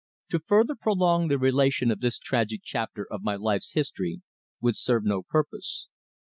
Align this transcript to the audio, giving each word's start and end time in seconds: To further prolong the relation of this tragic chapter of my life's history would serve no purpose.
To 0.29 0.39
further 0.39 0.73
prolong 0.73 1.27
the 1.27 1.37
relation 1.37 1.91
of 1.91 1.99
this 1.99 2.17
tragic 2.17 2.61
chapter 2.63 3.05
of 3.11 3.21
my 3.21 3.35
life's 3.35 3.73
history 3.73 4.23
would 4.59 4.75
serve 4.75 5.03
no 5.05 5.21
purpose. 5.21 5.85